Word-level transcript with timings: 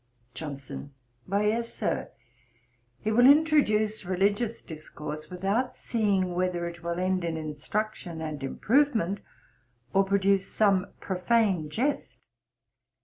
JOHNSON. 0.33 0.95
'Why, 1.27 1.45
yes, 1.45 1.71
Sir, 1.71 2.09
he 2.97 3.11
will 3.11 3.27
introduce 3.27 4.03
religious 4.03 4.59
discourse 4.59 5.29
without 5.29 5.75
seeing 5.75 6.33
whether 6.33 6.67
it 6.67 6.81
will 6.81 6.97
end 6.97 7.23
in 7.23 7.37
instruction 7.37 8.19
and 8.19 8.41
improvement, 8.43 9.19
or 9.93 10.03
produce 10.03 10.51
some 10.51 10.87
profane 11.01 11.69
jest. 11.69 12.17